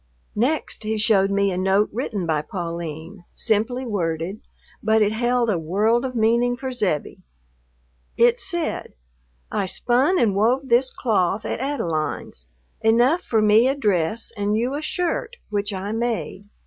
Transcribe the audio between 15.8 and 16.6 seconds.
made.